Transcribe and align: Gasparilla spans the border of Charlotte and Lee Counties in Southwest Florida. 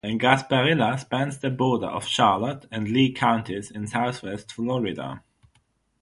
Gasparilla 0.03 0.99
spans 0.99 1.37
the 1.37 1.51
border 1.51 1.85
of 1.85 2.07
Charlotte 2.07 2.65
and 2.71 2.89
Lee 2.89 3.11
Counties 3.13 3.69
in 3.69 3.85
Southwest 3.85 4.51
Florida. 4.51 5.21